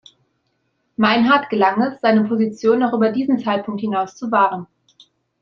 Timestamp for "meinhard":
0.97-1.47